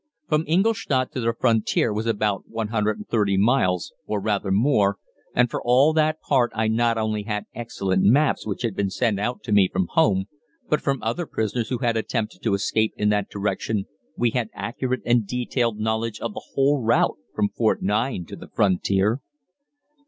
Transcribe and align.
From 0.27 0.45
Ingolstadt 0.47 1.11
to 1.11 1.19
the 1.21 1.31
frontier 1.39 1.93
was 1.93 2.07
about 2.07 2.47
130 2.49 3.37
miles, 3.37 3.93
or 4.07 4.19
rather 4.19 4.49
more, 4.49 4.97
and 5.35 5.47
for 5.47 5.61
all 5.63 5.93
that 5.93 6.19
part 6.21 6.51
I 6.55 6.67
not 6.69 6.97
only 6.97 7.21
had 7.21 7.45
excellent 7.53 8.01
maps 8.01 8.43
which 8.43 8.63
had 8.63 8.75
been 8.75 8.89
sent 8.89 9.19
out 9.19 9.43
to 9.43 9.51
me 9.51 9.69
from 9.71 9.89
home, 9.91 10.25
but 10.67 10.81
from 10.81 11.03
other 11.03 11.27
prisoners 11.27 11.69
who 11.69 11.77
had 11.77 11.95
attempted 11.97 12.41
to 12.41 12.55
escape 12.55 12.95
in 12.97 13.09
that 13.09 13.29
direction 13.29 13.85
we 14.17 14.31
had 14.31 14.49
accurate 14.55 15.03
and 15.05 15.27
detailed 15.27 15.77
knowledge 15.77 16.19
of 16.19 16.33
the 16.33 16.41
whole 16.55 16.81
route 16.81 17.19
from 17.35 17.49
Fort 17.49 17.83
9 17.83 18.25
to 18.25 18.35
the 18.35 18.49
frontier. 18.55 19.19